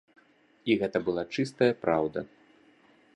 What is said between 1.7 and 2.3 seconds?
праўда!